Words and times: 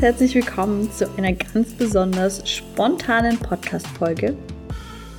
herzlich 0.00 0.34
willkommen 0.34 0.90
zu 0.90 1.06
einer 1.18 1.34
ganz 1.34 1.74
besonders 1.74 2.48
spontanen 2.48 3.36
Podcast-Folge. 3.38 4.34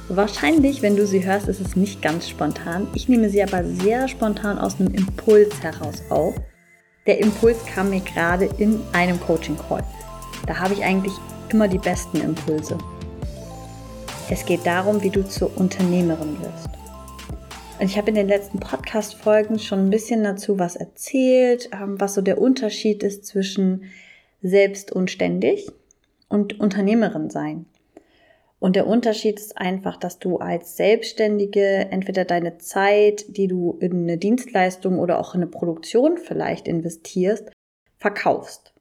Wahrscheinlich, 0.10 0.82
wenn 0.82 0.96
du 0.96 1.06
sie 1.06 1.24
hörst, 1.24 1.48
ist 1.48 1.62
es 1.62 1.76
nicht 1.76 2.02
ganz 2.02 2.28
spontan. 2.28 2.88
Ich 2.96 3.08
nehme 3.08 3.30
sie 3.30 3.44
aber 3.44 3.64
sehr 3.64 4.08
spontan 4.08 4.58
aus 4.58 4.80
einem 4.80 4.92
Impuls 4.96 5.62
heraus 5.62 6.02
auf. 6.10 6.34
Der 7.06 7.20
Impuls 7.20 7.64
kam 7.68 7.92
mir 7.92 8.00
gerade 8.00 8.50
in 8.58 8.82
einem 8.92 9.20
Coaching-Call. 9.20 9.84
Da 10.48 10.58
habe 10.58 10.74
ich 10.74 10.84
eigentlich 10.84 11.14
immer 11.52 11.68
die 11.68 11.78
besten 11.78 12.20
Impulse. 12.20 12.76
Es 14.32 14.44
geht 14.44 14.66
darum, 14.66 15.04
wie 15.04 15.12
du 15.12 15.24
zur 15.24 15.56
Unternehmerin 15.58 16.42
wirst. 16.42 16.70
Und 17.80 17.86
ich 17.86 18.00
habe 18.00 18.10
in 18.10 18.16
den 18.16 18.28
letzten 18.28 18.60
Podcast-Folgen 18.60 19.60
schon 19.60 19.86
ein 19.86 19.90
bisschen 19.92 20.24
dazu 20.24 20.58
was 20.58 20.76
erzählt, 20.76 21.70
ähm, 21.72 22.02
was 22.02 22.16
so 22.16 22.22
der 22.24 22.42
Unterschied 22.42 23.04
ist 23.04 23.28
zwischen 23.28 23.84
selbst 24.42 24.92
und 24.92 25.12
ständig 25.12 25.72
und 26.30 26.60
Unternehmerin 26.60 27.30
sein. 27.30 27.66
Und 28.60 28.76
der 28.76 28.86
Unterschied 28.86 29.40
ist 29.40 29.58
einfach, 29.58 29.98
dass 29.98 30.20
du 30.20 30.38
als 30.38 30.78
Selbstständige 30.78 31.88
entweder 31.90 32.26
deine 32.26 32.60
Zeit, 32.60 33.26
die 33.36 33.48
du 33.48 33.78
in 33.80 34.04
eine 34.04 34.18
Dienstleistung 34.20 35.00
oder 35.00 35.20
auch 35.20 35.34
in 35.34 35.42
eine 35.42 35.50
Produktion 35.50 36.18
vielleicht 36.18 36.68
investierst, 36.68 37.50
verkaufst. 37.98 38.74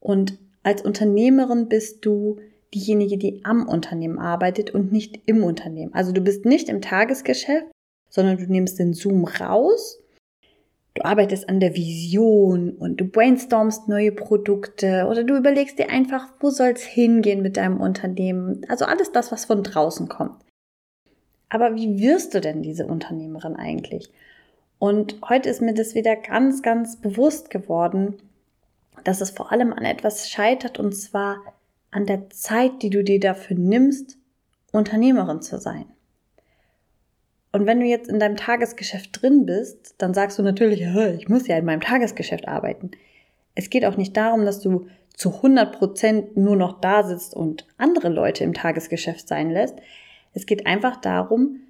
Und 0.00 0.38
als 0.62 0.80
Unternehmerin 0.80 1.68
bist 1.68 2.06
du 2.06 2.38
diejenige, 2.72 3.18
die 3.18 3.44
am 3.44 3.68
Unternehmen 3.68 4.18
arbeitet 4.18 4.70
und 4.70 4.92
nicht 4.92 5.20
im 5.26 5.44
Unternehmen. 5.44 5.92
Also 5.92 6.12
du 6.12 6.22
bist 6.22 6.46
nicht 6.46 6.70
im 6.70 6.80
Tagesgeschäft, 6.80 7.66
sondern 8.08 8.38
du 8.38 8.44
nimmst 8.44 8.78
den 8.78 8.94
Zoom 8.94 9.24
raus, 9.24 10.00
du 10.94 11.04
arbeitest 11.04 11.48
an 11.48 11.60
der 11.60 11.74
Vision 11.74 12.70
und 12.72 13.00
du 13.00 13.04
brainstormst 13.04 13.88
neue 13.88 14.12
Produkte 14.12 15.06
oder 15.08 15.24
du 15.24 15.36
überlegst 15.36 15.78
dir 15.78 15.90
einfach, 15.90 16.28
wo 16.40 16.50
soll 16.50 16.70
es 16.70 16.82
hingehen 16.82 17.42
mit 17.42 17.56
deinem 17.56 17.80
Unternehmen. 17.80 18.62
Also 18.68 18.84
alles 18.84 19.12
das, 19.12 19.30
was 19.30 19.44
von 19.44 19.62
draußen 19.62 20.08
kommt. 20.08 20.44
Aber 21.48 21.74
wie 21.74 21.98
wirst 22.00 22.34
du 22.34 22.40
denn 22.40 22.62
diese 22.62 22.86
Unternehmerin 22.86 23.56
eigentlich? 23.56 24.10
Und 24.78 25.16
heute 25.28 25.48
ist 25.48 25.60
mir 25.60 25.74
das 25.74 25.94
wieder 25.94 26.16
ganz, 26.16 26.62
ganz 26.62 26.96
bewusst 26.96 27.50
geworden, 27.50 28.16
dass 29.04 29.20
es 29.20 29.30
vor 29.30 29.52
allem 29.52 29.72
an 29.72 29.84
etwas 29.84 30.30
scheitert 30.30 30.78
und 30.78 30.94
zwar 30.94 31.42
an 31.90 32.06
der 32.06 32.30
Zeit, 32.30 32.82
die 32.82 32.90
du 32.90 33.02
dir 33.02 33.20
dafür 33.20 33.56
nimmst, 33.56 34.16
Unternehmerin 34.72 35.42
zu 35.42 35.58
sein. 35.58 35.86
Und 37.52 37.66
wenn 37.66 37.80
du 37.80 37.86
jetzt 37.86 38.08
in 38.08 38.20
deinem 38.20 38.36
Tagesgeschäft 38.36 39.20
drin 39.20 39.44
bist, 39.44 39.94
dann 39.98 40.14
sagst 40.14 40.38
du 40.38 40.42
natürlich, 40.42 40.82
ich 41.18 41.28
muss 41.28 41.48
ja 41.48 41.56
in 41.56 41.64
meinem 41.64 41.80
Tagesgeschäft 41.80 42.46
arbeiten. 42.46 42.92
Es 43.54 43.70
geht 43.70 43.84
auch 43.84 43.96
nicht 43.96 44.16
darum, 44.16 44.44
dass 44.44 44.60
du 44.60 44.86
zu 45.14 45.34
100 45.34 45.76
Prozent 45.76 46.36
nur 46.36 46.56
noch 46.56 46.80
da 46.80 47.02
sitzt 47.02 47.34
und 47.34 47.66
andere 47.76 48.08
Leute 48.08 48.44
im 48.44 48.54
Tagesgeschäft 48.54 49.26
sein 49.26 49.50
lässt. 49.50 49.76
Es 50.32 50.46
geht 50.46 50.66
einfach 50.66 51.00
darum, 51.00 51.60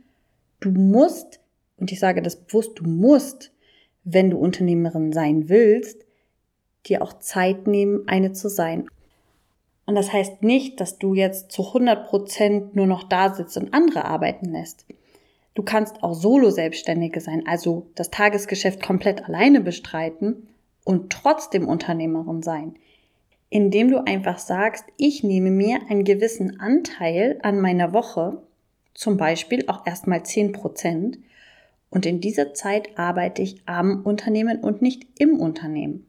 du 0.61 0.71
musst, 0.71 1.41
und 1.79 1.91
ich 1.91 1.99
sage 1.99 2.21
das 2.21 2.37
bewusst, 2.37 2.73
du 2.79 2.85
musst, 2.85 3.53
wenn 4.05 4.31
du 4.31 4.39
Unternehmerin 4.39 5.13
sein 5.13 5.49
willst, 5.49 6.05
dir 6.87 7.03
auch 7.03 7.15
Zeit 7.15 7.67
nehmen, 7.67 8.07
eine 8.07 8.33
zu 8.33 8.49
sein. 8.49 8.87
Und 9.87 9.95
das 9.95 10.13
heißt 10.13 10.43
nicht, 10.43 10.79
dass 10.79 10.99
du 10.99 11.15
jetzt 11.15 11.51
zu 11.51 11.67
100 11.69 12.07
Prozent 12.07 12.77
nur 12.77 12.87
noch 12.87 13.05
da 13.05 13.35
sitzt 13.35 13.57
und 13.57 13.73
andere 13.75 14.05
arbeiten 14.05 14.53
lässt. 14.53 14.85
Du 15.61 15.67
kannst 15.67 16.03
auch 16.03 16.15
Solo-Selbstständige 16.15 17.21
sein, 17.21 17.47
also 17.47 17.91
das 17.95 18.11
Tagesgeschäft 18.11 18.83
komplett 18.83 19.27
alleine 19.27 19.61
bestreiten 19.61 20.49
und 20.87 21.13
trotzdem 21.13 21.69
Unternehmerin 21.69 22.41
sein, 22.41 22.77
indem 23.51 23.91
du 23.91 24.03
einfach 24.03 24.39
sagst, 24.39 24.87
ich 24.97 25.23
nehme 25.23 25.51
mir 25.51 25.81
einen 25.91 26.05
gewissen 26.05 26.61
Anteil 26.61 27.39
an 27.43 27.61
meiner 27.61 27.93
Woche, 27.93 28.41
zum 28.95 29.19
Beispiel 29.19 29.65
auch 29.67 29.87
erstmal 29.87 30.23
10 30.23 30.53
Prozent, 30.53 31.19
und 31.91 32.07
in 32.07 32.23
dieser 32.23 32.55
Zeit 32.55 32.99
arbeite 32.99 33.43
ich 33.43 33.61
am 33.67 34.01
Unternehmen 34.03 34.61
und 34.61 34.81
nicht 34.81 35.09
im 35.19 35.39
Unternehmen. 35.39 36.07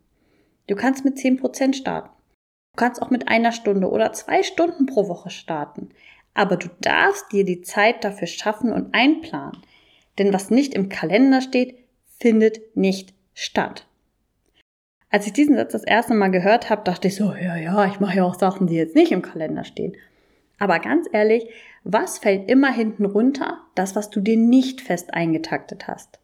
Du 0.68 0.76
kannst 0.76 1.04
mit 1.04 1.20
10 1.20 1.36
Prozent 1.36 1.76
starten. 1.76 2.12
Du 2.74 2.78
kannst 2.78 3.02
auch 3.02 3.10
mit 3.10 3.28
einer 3.28 3.52
Stunde 3.52 3.90
oder 3.90 4.14
zwei 4.14 4.44
Stunden 4.44 4.86
pro 4.86 5.10
Woche 5.10 5.30
starten. 5.30 5.90
Aber 6.34 6.58
du 6.58 6.70
darfst 6.82 7.32
dir 7.32 7.44
die 7.44 7.62
Zeit 7.62 8.04
dafür 8.04 8.28
schaffen 8.28 8.72
und 8.72 8.94
einplanen. 8.94 9.62
Denn 10.18 10.34
was 10.34 10.50
nicht 10.50 10.74
im 10.74 10.90
Kalender 10.90 11.42
steht, 11.42 11.78
findet 12.20 12.76
nicht 12.76 13.14
statt. 13.34 13.88
Als 15.10 15.28
ich 15.28 15.34
diesen 15.34 15.58
Satz 15.58 15.74
das 15.74 15.84
erste 15.84 16.14
Mal 16.14 16.30
gehört 16.30 16.70
habe, 16.70 16.84
dachte 16.84 17.10
ich 17.10 17.16
so, 17.16 17.34
ja, 17.34 17.58
ja, 17.58 17.86
ich 17.86 18.00
mache 18.00 18.18
ja 18.18 18.24
auch 18.24 18.40
Sachen, 18.40 18.68
die 18.68 18.76
jetzt 18.76 18.96
nicht 18.96 19.12
im 19.12 19.22
Kalender 19.22 19.66
stehen. 19.66 19.98
Aber 20.58 20.80
ganz 20.80 21.08
ehrlich, 21.12 21.50
was 21.84 22.20
fällt 22.20 22.50
immer 22.50 22.72
hinten 22.72 23.06
runter? 23.06 23.60
Das, 23.76 23.96
was 23.96 24.10
du 24.10 24.22
dir 24.22 24.38
nicht 24.38 24.80
fest 24.80 25.14
eingetaktet 25.14 25.88
hast. 25.88 26.20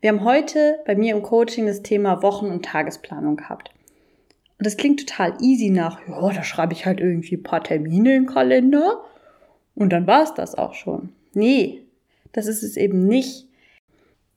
Wir 0.00 0.10
haben 0.10 0.24
heute 0.24 0.78
bei 0.86 0.94
mir 0.94 1.14
im 1.14 1.22
Coaching 1.22 1.66
das 1.66 1.82
Thema 1.82 2.22
Wochen- 2.22 2.50
und 2.50 2.64
Tagesplanung 2.64 3.36
gehabt. 3.36 3.70
Und 4.60 4.66
das 4.66 4.76
klingt 4.76 5.00
total 5.00 5.38
easy 5.40 5.70
nach, 5.70 6.06
ja, 6.06 6.20
da 6.34 6.44
schreibe 6.44 6.74
ich 6.74 6.84
halt 6.84 7.00
irgendwie 7.00 7.36
ein 7.36 7.42
paar 7.42 7.64
Termine 7.64 8.14
im 8.14 8.26
Kalender 8.26 9.02
und 9.74 9.90
dann 9.90 10.06
war 10.06 10.22
es 10.22 10.34
das 10.34 10.54
auch 10.54 10.74
schon. 10.74 11.14
Nee, 11.32 11.86
das 12.32 12.46
ist 12.46 12.62
es 12.62 12.76
eben 12.76 13.06
nicht. 13.06 13.48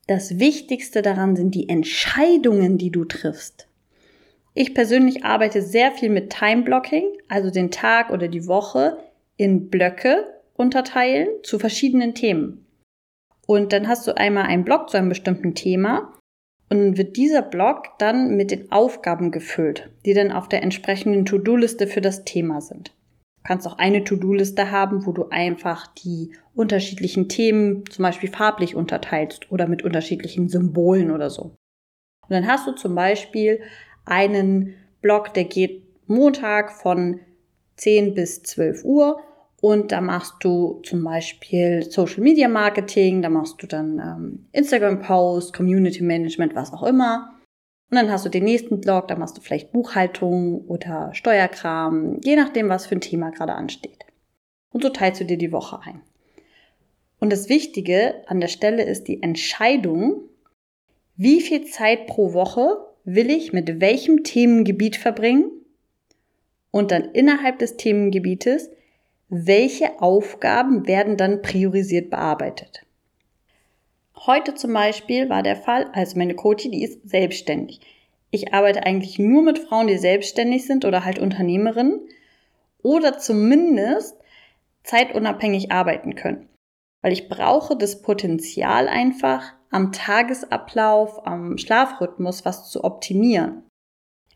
Das 0.08 0.40
Wichtigste 0.40 1.02
daran 1.02 1.36
sind 1.36 1.56
die 1.56 1.68
Entscheidungen, 1.68 2.78
die 2.78 2.90
du 2.90 3.04
triffst. 3.04 3.68
Ich 4.54 4.74
persönlich 4.74 5.26
arbeite 5.26 5.62
sehr 5.62 5.92
viel 5.92 6.10
mit 6.10 6.30
Time 6.30 6.64
Blocking, 6.64 7.04
also 7.28 7.52
den 7.52 7.70
Tag 7.70 8.10
oder 8.10 8.30
die 8.30 8.48
Woche 8.48 9.00
in 9.36 9.70
Blöcke 9.70 10.26
unterteilen 10.54 11.28
zu 11.44 11.60
verschiedenen 11.60 12.16
Themen. 12.16 12.66
Und 13.46 13.74
dann 13.74 13.90
hast 13.90 14.08
du 14.08 14.16
einmal 14.16 14.46
einen 14.46 14.64
Block 14.64 14.90
zu 14.90 14.96
einem 14.96 15.10
bestimmten 15.10 15.54
Thema 15.54 16.14
und 16.70 16.98
wird 16.98 17.18
dieser 17.18 17.42
Block 17.42 17.98
dann 18.00 18.36
mit 18.36 18.52
den 18.52 18.72
Aufgaben 18.72 19.32
gefüllt, 19.32 19.90
die 20.06 20.14
dann 20.14 20.32
auf 20.32 20.50
der 20.50 20.64
entsprechenden 20.64 21.26
To-Do-Liste 21.26 21.88
für 21.88 22.02
das 22.02 22.24
Thema 22.24 22.62
sind 22.62 22.94
kannst 23.44 23.68
auch 23.68 23.78
eine 23.78 24.04
To-Do-Liste 24.04 24.72
haben, 24.72 25.06
wo 25.06 25.12
du 25.12 25.30
einfach 25.30 25.88
die 25.88 26.34
unterschiedlichen 26.56 27.30
Themen 27.30 27.84
zum 27.90 28.04
Beispiel 28.04 28.30
farblich 28.30 28.76
unterteilst 28.76 29.52
oder 29.52 29.68
mit 29.68 29.84
unterschiedlichen 29.84 30.50
Symbolen 30.50 31.12
oder 31.12 31.30
so. 31.30 31.44
Und 32.22 32.30
dann 32.30 32.48
hast 32.48 32.68
du 32.68 32.72
zum 32.72 32.96
Beispiel 32.96 33.62
einen 34.06 34.76
Blog, 35.02 35.34
der 35.34 35.44
geht 35.44 35.84
Montag 36.08 36.72
von 36.72 37.20
10 37.76 38.14
bis 38.14 38.44
12 38.44 38.84
Uhr 38.86 39.20
und 39.64 39.94
da 39.94 40.02
machst 40.02 40.34
du 40.42 40.82
zum 40.84 41.06
Beispiel 41.06 41.90
Social 41.90 42.22
Media 42.22 42.50
Marketing, 42.50 43.22
da 43.22 43.30
machst 43.30 43.64
du 43.64 43.66
dann 43.66 43.98
ähm, 43.98 44.46
Instagram 44.52 45.00
Post, 45.00 45.54
Community 45.54 46.04
Management, 46.04 46.54
was 46.54 46.74
auch 46.74 46.84
immer. 46.84 47.40
Und 47.90 47.96
dann 47.96 48.12
hast 48.12 48.26
du 48.26 48.30
den 48.30 48.44
nächsten 48.44 48.82
Blog, 48.82 49.08
da 49.08 49.16
machst 49.16 49.38
du 49.38 49.42
vielleicht 49.42 49.72
Buchhaltung 49.72 50.66
oder 50.68 51.12
Steuerkram, 51.14 52.20
je 52.26 52.36
nachdem, 52.36 52.68
was 52.68 52.88
für 52.88 52.96
ein 52.96 53.00
Thema 53.00 53.30
gerade 53.30 53.54
ansteht. 53.54 54.04
Und 54.74 54.84
so 54.84 54.90
teilst 54.90 55.22
du 55.22 55.26
dir 55.26 55.38
die 55.38 55.54
Woche 55.54 55.80
ein. 55.82 56.02
Und 57.22 57.32
das 57.32 57.48
Wichtige 57.48 58.16
an 58.28 58.42
der 58.42 58.50
Stelle 58.50 58.84
ist 58.84 59.08
die 59.08 59.24
Entscheidung, 59.24 60.24
wie 61.16 61.40
viel 61.40 61.64
Zeit 61.68 62.08
pro 62.08 62.34
Woche 62.34 62.86
will 63.06 63.30
ich 63.30 63.54
mit 63.54 63.80
welchem 63.80 64.26
Themengebiet 64.26 64.98
verbringen 64.98 65.50
und 66.70 66.92
dann 66.92 67.06
innerhalb 67.14 67.60
des 67.60 67.78
Themengebietes, 67.78 68.70
welche 69.36 70.00
Aufgaben 70.00 70.86
werden 70.86 71.18
dann 71.18 71.42
priorisiert 71.42 72.12
bearbeitet. 72.12 72.86
Heute 74.16 74.54
zum 74.54 74.74
Beispiel 74.74 75.28
war 75.28 75.42
der 75.42 75.56
Fall, 75.56 75.90
also 75.94 76.20
meine 76.20 76.36
Coach, 76.36 76.70
die 76.70 76.84
ist 76.84 77.10
selbstständig. 77.10 77.82
Ich 78.30 78.54
arbeite 78.54 78.86
eigentlich 78.86 79.18
nur 79.18 79.42
mit 79.42 79.58
Frauen, 79.58 79.88
die 79.88 79.98
selbstständig 79.98 80.68
sind 80.68 80.86
oder 80.86 81.04
halt 81.04 81.18
Unternehmerinnen 81.18 82.00
oder 82.84 83.18
zumindest 83.18 84.16
zeitunabhängig 84.84 85.72
arbeiten 85.72 86.14
können. 86.14 86.48
Weil 87.02 87.14
ich 87.14 87.28
brauche 87.28 87.76
das 87.76 88.04
Potenzial 88.04 88.88
einfach 88.88 89.54
am 89.72 89.92
Tagesablauf, 89.92 91.26
am 91.26 91.58
Schlafrhythmus 91.58 92.46
was 92.46 92.70
zu 92.70 92.84
optimieren. 92.84 93.64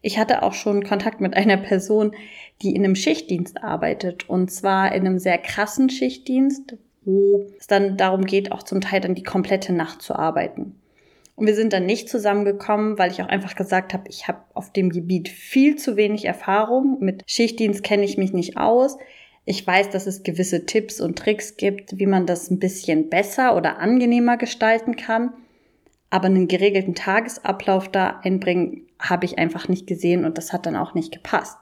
Ich 0.01 0.17
hatte 0.17 0.43
auch 0.43 0.53
schon 0.53 0.83
Kontakt 0.83 1.21
mit 1.21 1.35
einer 1.35 1.57
Person, 1.57 2.13
die 2.61 2.75
in 2.75 2.83
einem 2.83 2.95
Schichtdienst 2.95 3.63
arbeitet 3.63 4.29
und 4.29 4.51
zwar 4.51 4.93
in 4.93 5.05
einem 5.05 5.19
sehr 5.19 5.37
krassen 5.37 5.89
Schichtdienst, 5.89 6.77
wo 7.03 7.47
es 7.57 7.67
dann 7.67 7.97
darum 7.97 8.25
geht, 8.25 8.51
auch 8.51 8.63
zum 8.63 8.81
Teil 8.81 9.01
dann 9.01 9.15
die 9.15 9.23
komplette 9.23 9.73
Nacht 9.73 10.01
zu 10.01 10.15
arbeiten. 10.15 10.75
Und 11.35 11.45
wir 11.45 11.55
sind 11.55 11.71
dann 11.71 11.85
nicht 11.85 12.09
zusammengekommen, 12.09 12.97
weil 12.97 13.11
ich 13.11 13.21
auch 13.21 13.27
einfach 13.27 13.55
gesagt 13.55 13.93
habe, 13.93 14.09
ich 14.09 14.27
habe 14.27 14.39
auf 14.55 14.73
dem 14.73 14.89
Gebiet 14.89 15.29
viel 15.29 15.75
zu 15.75 15.95
wenig 15.95 16.25
Erfahrung. 16.25 16.97
Mit 16.99 17.23
Schichtdienst 17.27 17.83
kenne 17.83 18.05
ich 18.05 18.17
mich 18.17 18.33
nicht 18.33 18.57
aus. 18.57 18.97
Ich 19.45 19.65
weiß, 19.65 19.91
dass 19.91 20.07
es 20.07 20.23
gewisse 20.23 20.65
Tipps 20.65 20.99
und 20.99 21.17
Tricks 21.17 21.55
gibt, 21.55 21.99
wie 21.99 22.07
man 22.07 22.25
das 22.25 22.49
ein 22.49 22.57
bisschen 22.57 23.09
besser 23.09 23.55
oder 23.55 23.77
angenehmer 23.77 24.37
gestalten 24.37 24.95
kann. 24.95 25.31
Aber 26.09 26.25
einen 26.25 26.47
geregelten 26.47 26.95
Tagesablauf 26.95 27.87
da 27.87 28.19
einbringen, 28.23 28.86
habe 28.99 29.25
ich 29.25 29.37
einfach 29.37 29.67
nicht 29.67 29.87
gesehen 29.87 30.25
und 30.25 30.37
das 30.37 30.53
hat 30.53 30.65
dann 30.65 30.75
auch 30.75 30.93
nicht 30.93 31.11
gepasst. 31.11 31.57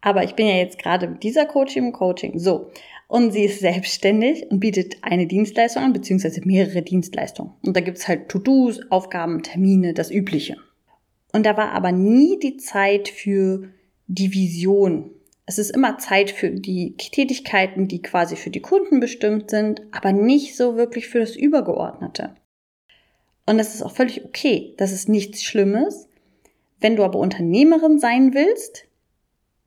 Aber 0.00 0.24
ich 0.24 0.34
bin 0.34 0.46
ja 0.46 0.56
jetzt 0.56 0.78
gerade 0.78 1.08
mit 1.08 1.22
dieser 1.22 1.46
Coaching 1.46 1.86
im 1.86 1.92
Coaching. 1.92 2.38
So. 2.38 2.70
Und 3.06 3.32
sie 3.32 3.44
ist 3.44 3.60
selbstständig 3.60 4.50
und 4.50 4.60
bietet 4.60 4.98
eine 5.02 5.26
Dienstleistung 5.26 5.82
an, 5.82 5.92
beziehungsweise 5.92 6.40
mehrere 6.44 6.82
Dienstleistungen. 6.82 7.52
Und 7.62 7.76
da 7.76 7.80
gibt's 7.80 8.08
halt 8.08 8.28
To-Dos, 8.28 8.80
Aufgaben, 8.90 9.42
Termine, 9.42 9.94
das 9.94 10.10
Übliche. 10.10 10.56
Und 11.32 11.44
da 11.44 11.56
war 11.56 11.72
aber 11.72 11.92
nie 11.92 12.38
die 12.38 12.56
Zeit 12.56 13.08
für 13.08 13.68
die 14.06 14.32
Vision. 14.32 15.10
Es 15.46 15.58
ist 15.58 15.70
immer 15.70 15.98
Zeit 15.98 16.30
für 16.30 16.50
die 16.50 16.96
Tätigkeiten, 16.96 17.88
die 17.88 18.02
quasi 18.02 18.36
für 18.36 18.50
die 18.50 18.60
Kunden 18.60 19.00
bestimmt 19.00 19.50
sind, 19.50 19.82
aber 19.90 20.12
nicht 20.12 20.56
so 20.56 20.76
wirklich 20.76 21.08
für 21.08 21.18
das 21.18 21.34
Übergeordnete. 21.34 22.36
Und 23.46 23.58
das 23.58 23.74
ist 23.74 23.82
auch 23.82 23.90
völlig 23.90 24.24
okay. 24.24 24.74
Das 24.76 24.92
ist 24.92 25.08
nichts 25.08 25.42
Schlimmes. 25.42 26.08
Wenn 26.80 26.96
du 26.96 27.04
aber 27.04 27.18
Unternehmerin 27.18 27.98
sein 27.98 28.34
willst, 28.34 28.86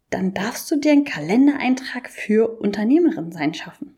dann 0.10 0.34
darfst 0.34 0.70
du 0.70 0.76
dir 0.76 0.92
einen 0.92 1.06
Kalendereintrag 1.06 2.10
für 2.10 2.60
Unternehmerin 2.60 3.32
sein 3.32 3.54
schaffen. 3.54 3.96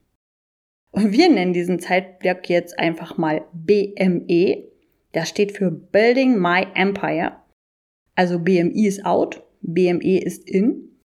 Und 0.92 1.12
wir 1.12 1.30
nennen 1.30 1.54
diesen 1.54 1.80
Zeitblock 1.80 2.50
jetzt 2.50 2.80
einfach 2.80 3.18
mal 3.18 3.46
BME. 3.52 4.64
Das 5.12 5.30
steht 5.30 5.52
für 5.52 5.72
Building 5.72 6.40
My 6.40 6.68
Empire. 6.74 7.38
Also 8.16 8.40
BMI 8.40 8.88
ist 8.88 9.06
out, 9.06 9.44
BME 9.62 10.22
ist 10.22 10.50
in. 10.50 10.98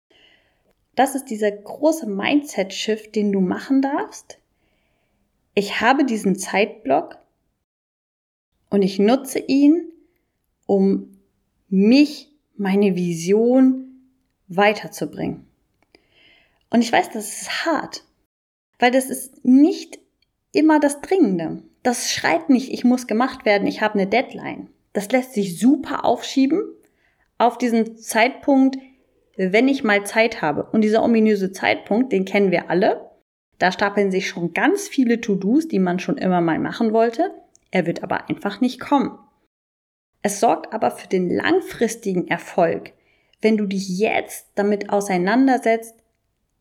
Das 0.95 1.15
ist 1.15 1.25
dieser 1.27 1.51
große 1.51 2.07
Mindset-Shift, 2.07 3.17
den 3.17 3.33
du 3.33 3.41
machen 3.41 3.83
darfst. 3.83 4.39
Ich 5.55 5.81
habe 5.81 6.05
diesen 6.05 6.37
Zeitblock 6.37 7.19
und 8.71 8.83
ich 8.83 8.99
nutze 9.01 9.41
ihn, 9.41 9.91
um 10.67 11.20
mich, 11.71 12.33
meine 12.57 12.97
Vision 12.97 13.87
weiterzubringen. 14.49 15.47
Und 16.69 16.83
ich 16.83 16.93
weiß, 16.93 17.11
das 17.11 17.43
ist 17.43 17.67
hart, 17.67 18.05
weil 18.79 18.91
das 18.91 19.07
ist 19.07 19.45
nicht 19.45 19.99
immer 20.53 20.81
das 20.81 21.01
Dringende. 21.01 21.63
Das 21.83 22.11
schreit 22.11 22.51
nicht, 22.51 22.73
ich 22.73 22.85
muss 22.85 23.07
gemacht 23.07 23.45
werden, 23.45 23.67
ich 23.67 23.81
habe 23.81 23.95
eine 23.95 24.07
Deadline. 24.07 24.69
Das 24.93 25.11
lässt 25.11 25.33
sich 25.33 25.59
super 25.59 26.05
aufschieben 26.05 26.63
auf 27.39 27.57
diesen 27.57 27.97
Zeitpunkt, 27.97 28.77
wenn 29.37 29.69
ich 29.69 29.85
mal 29.85 30.05
Zeit 30.05 30.43
habe. 30.43 30.65
Und 30.73 30.83
dieser 30.83 31.03
ominöse 31.03 31.53
Zeitpunkt, 31.53 32.13
den 32.13 32.25
kennen 32.25 32.51
wir 32.51 32.69
alle. 32.69 33.11
Da 33.59 33.73
stapeln 33.73 34.11
sich 34.11 34.29
schon 34.29 34.53
ganz 34.53 34.89
viele 34.89 35.21
To-Dos, 35.21 35.69
die 35.69 35.79
man 35.79 35.99
schon 35.99 36.19
immer 36.19 36.41
mal 36.41 36.59
machen 36.59 36.93
wollte. 36.93 37.31
Er 37.71 37.87
wird 37.87 38.03
aber 38.03 38.29
einfach 38.29 38.61
nicht 38.61 38.81
kommen. 38.81 39.19
Es 40.23 40.41
sorgt 40.41 40.73
aber 40.73 40.91
für 40.91 41.09
den 41.09 41.31
langfristigen 41.31 42.29
Erfolg, 42.29 42.93
wenn 43.41 43.57
du 43.57 43.67
dich 43.67 43.89
jetzt 43.89 44.49
damit 44.55 44.91
auseinandersetzt, 44.91 45.95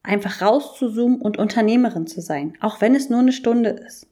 einfach 0.02 0.42
rauszuzoomen 0.42 1.22
und 1.22 1.38
Unternehmerin 1.38 2.08
zu 2.08 2.22
sein, 2.22 2.54
auch 2.62 2.80
wenn 2.82 2.96
es 2.96 3.10
nur 3.10 3.20
eine 3.20 3.34
Stunde 3.34 3.70
ist. 3.70 4.08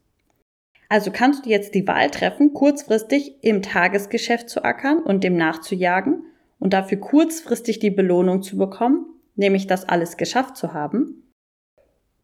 Also 0.89 1.11
kannst 1.11 1.45
du 1.45 1.49
jetzt 1.49 1.75
die 1.75 1.87
Wahl 1.87 2.09
treffen, 2.09 2.53
kurzfristig 2.53 3.43
im 3.43 3.61
Tagesgeschäft 3.61 4.49
zu 4.49 4.63
ackern 4.63 4.99
und 4.99 5.23
dem 5.23 5.35
nachzujagen 5.35 6.23
und 6.59 6.73
dafür 6.73 6.97
kurzfristig 6.97 7.79
die 7.79 7.91
Belohnung 7.91 8.41
zu 8.41 8.57
bekommen, 8.57 9.05
nämlich 9.35 9.67
das 9.67 9.87
alles 9.87 10.17
geschafft 10.17 10.57
zu 10.57 10.73
haben, 10.73 11.23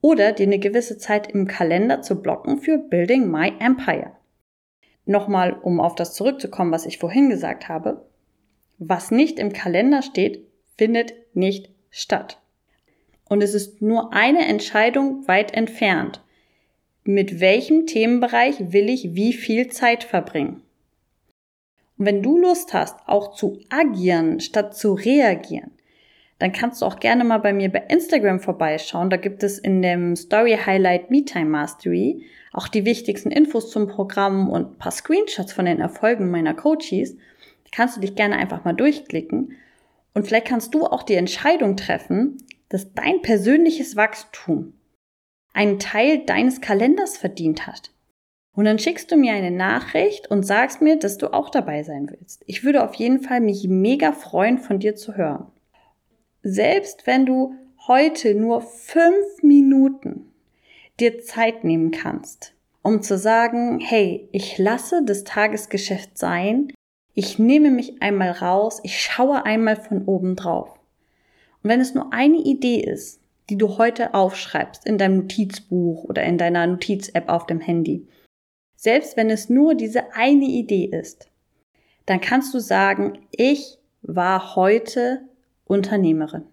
oder 0.02 0.34
dir 0.34 0.48
eine 0.48 0.60
gewisse 0.60 0.98
Zeit 0.98 1.32
im 1.32 1.48
Kalender 1.48 2.02
zu 2.02 2.22
blocken 2.22 2.58
für 2.58 2.78
Building 2.78 3.32
My 3.32 3.54
Empire. 3.60 4.12
Nochmal, 5.06 5.54
um 5.54 5.80
auf 5.80 5.96
das 5.96 6.14
zurückzukommen, 6.14 6.72
was 6.72 6.86
ich 6.86 6.98
vorhin 6.98 7.30
gesagt 7.30 7.68
habe. 7.68 8.06
Was 8.78 9.12
nicht 9.12 9.40
im 9.40 9.52
Kalender 9.52 10.02
steht, 10.02 10.46
findet 10.78 11.14
nicht 11.34 11.70
statt. 11.90 12.42
Und 13.30 13.42
es 13.42 13.54
ist 13.54 13.82
nur 13.82 14.14
eine 14.14 14.46
Entscheidung 14.46 15.28
weit 15.28 15.54
entfernt. 15.54 16.22
Mit 17.04 17.40
welchem 17.40 17.86
Themenbereich 17.86 18.72
will 18.72 18.90
ich 18.90 19.14
wie 19.16 19.34
viel 19.34 19.68
Zeit 19.68 20.04
verbringen? 20.04 20.62
Und 21.98 22.06
wenn 22.06 22.24
du 22.24 22.38
Lust 22.38 22.74
hast, 22.74 22.98
auch 23.08 23.36
zu 23.36 23.60
agieren 23.70 24.40
statt 24.40 24.76
zu 24.76 24.94
reagieren, 24.94 25.72
dann 26.44 26.52
kannst 26.52 26.82
du 26.82 26.86
auch 26.86 27.00
gerne 27.00 27.24
mal 27.24 27.38
bei 27.38 27.54
mir 27.54 27.72
bei 27.72 27.86
Instagram 27.88 28.42
vorbeischauen. 28.42 29.10
Da 29.10 29.16
gibt 29.16 29.44
es 29.44 29.58
in 29.58 29.82
dem 29.82 30.18
Story 30.18 30.58
Highlight 30.66 31.10
MeTime 31.10 31.50
Mastery 31.50 32.26
auch 32.52 32.68
die 32.68 32.84
wichtigsten 32.84 33.32
Infos 33.32 33.72
zum 33.72 33.88
Programm 33.88 34.50
und 34.50 34.74
ein 34.74 34.78
paar 34.78 34.92
Screenshots 34.92 35.54
von 35.54 35.64
den 35.64 35.80
Erfolgen 35.80 36.30
meiner 36.30 36.54
Coaches 36.54 37.16
kannst 37.72 37.96
du 37.96 38.02
dich 38.02 38.16
gerne 38.16 38.36
einfach 38.36 38.66
mal 38.66 38.74
durchklicken. 38.74 39.54
Und 40.14 40.28
vielleicht 40.28 40.48
kannst 40.48 40.74
du 40.74 40.86
auch 40.86 41.04
die 41.04 41.16
Entscheidung 41.16 41.78
treffen, 41.78 42.38
dass 42.68 42.94
dein 42.94 43.22
persönliches 43.22 43.96
Wachstum 43.96 44.74
einen 45.54 45.80
Teil 45.80 46.26
deines 46.26 46.60
Kalenders 46.60 47.18
verdient 47.18 47.68
hat. 47.68 47.92
Und 48.54 48.66
dann 48.66 48.80
schickst 48.80 49.10
du 49.12 49.16
mir 49.16 49.32
eine 49.32 49.50
Nachricht 49.50 50.30
und 50.30 50.44
sagst 50.44 50.82
mir, 50.82 51.00
dass 51.00 51.18
du 51.18 51.34
auch 51.34 51.50
dabei 51.50 51.84
sein 51.84 52.10
willst. 52.10 52.44
Ich 52.48 52.66
würde 52.66 52.84
auf 52.84 52.96
jeden 52.96 53.22
Fall 53.22 53.40
mich 53.40 53.66
mega 53.70 54.12
freuen, 54.12 54.58
von 54.58 54.80
dir 54.80 54.98
zu 54.98 55.16
hören. 55.16 55.53
Selbst 56.44 57.08
wenn 57.08 57.26
du 57.26 57.56
heute 57.88 58.36
nur 58.36 58.62
fünf 58.62 59.42
Minuten 59.42 60.34
dir 61.00 61.22
Zeit 61.22 61.64
nehmen 61.64 61.92
kannst, 61.92 62.54
um 62.82 63.02
zu 63.02 63.18
sagen, 63.18 63.80
hey, 63.80 64.28
ich 64.34 64.58
lasse 64.58 65.04
das 65.06 65.24
Tagesgeschäft 65.24 66.18
sein, 66.18 66.74
ich 67.14 67.40
nehme 67.40 67.72
mich 67.72 68.02
einmal 68.02 68.32
raus, 68.32 68.82
ich 68.84 69.02
schaue 69.02 69.46
einmal 69.46 69.78
von 69.78 70.04
oben 70.06 70.36
drauf. 70.36 70.70
Und 71.64 71.70
wenn 71.70 71.80
es 71.80 71.94
nur 71.94 72.12
eine 72.12 72.38
Idee 72.38 72.82
ist, 72.82 73.22
die 73.50 73.58
du 73.58 73.78
heute 73.78 74.14
aufschreibst 74.14 74.86
in 74.86 74.98
deinem 74.98 75.20
Notizbuch 75.20 76.04
oder 76.04 76.24
in 76.24 76.38
deiner 76.38 76.68
Notiz-App 76.68 77.30
auf 77.30 77.46
dem 77.46 77.62
Handy, 77.62 78.06
selbst 78.76 79.16
wenn 79.16 79.30
es 79.30 79.50
nur 79.50 79.76
diese 79.76 80.14
eine 80.14 80.46
Idee 80.46 80.86
ist, 80.86 81.30
dann 82.06 82.20
kannst 82.20 82.54
du 82.54 82.60
sagen, 82.60 83.20
ich 83.32 83.78
war 84.02 84.58
heute 84.58 85.22
Unternehmerin. 85.66 86.44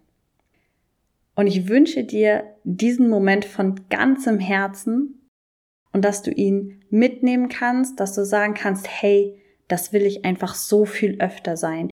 Und 1.34 1.46
ich 1.46 1.68
wünsche 1.68 2.04
dir 2.04 2.44
diesen 2.64 3.08
Moment 3.08 3.44
von 3.44 3.88
ganzem 3.88 4.38
Herzen 4.38 5.28
und 5.92 6.04
dass 6.04 6.22
du 6.22 6.30
ihn 6.30 6.82
mitnehmen 6.90 7.48
kannst, 7.48 7.98
dass 7.98 8.14
du 8.14 8.24
sagen 8.24 8.54
kannst, 8.54 8.88
hey, 8.88 9.40
das 9.68 9.92
will 9.92 10.02
ich 10.02 10.24
einfach 10.24 10.54
so 10.54 10.84
viel 10.84 11.20
öfter 11.20 11.56
sein. 11.56 11.90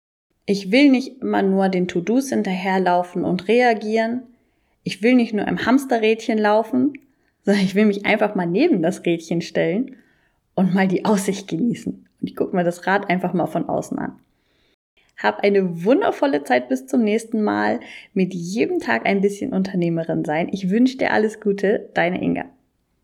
Ich 0.45 0.71
will 0.71 0.89
nicht 0.89 1.21
immer 1.21 1.41
nur 1.41 1.69
den 1.69 1.87
To-Dos 1.87 2.29
hinterherlaufen 2.29 3.23
und 3.23 3.47
reagieren. 3.47 4.23
Ich 4.83 5.01
will 5.01 5.15
nicht 5.15 5.33
nur 5.33 5.47
im 5.47 5.65
Hamsterrädchen 5.65 6.37
laufen, 6.37 6.93
sondern 7.43 7.63
ich 7.63 7.75
will 7.75 7.85
mich 7.85 8.05
einfach 8.05 8.35
mal 8.35 8.47
neben 8.47 8.81
das 8.81 9.05
Rädchen 9.05 9.41
stellen 9.41 9.95
und 10.55 10.73
mal 10.73 10.87
die 10.87 11.05
Aussicht 11.05 11.47
genießen. 11.47 11.93
Und 11.93 12.27
ich 12.27 12.35
gucke 12.35 12.55
mir 12.55 12.63
das 12.63 12.85
Rad 12.87 13.09
einfach 13.09 13.33
mal 13.33 13.47
von 13.47 13.69
außen 13.69 13.97
an. 13.97 14.19
Hab 15.21 15.43
eine 15.43 15.83
wundervolle 15.83 16.43
Zeit 16.43 16.69
bis 16.69 16.87
zum 16.87 17.03
nächsten 17.03 17.43
Mal. 17.43 17.79
Mit 18.13 18.33
jedem 18.33 18.79
Tag 18.79 19.05
ein 19.05 19.21
bisschen 19.21 19.53
Unternehmerin 19.53 20.25
sein. 20.25 20.49
Ich 20.51 20.69
wünsche 20.69 20.97
dir 20.97 21.11
alles 21.11 21.39
Gute, 21.39 21.89
deine 21.93 22.21
Inga. 22.21 22.45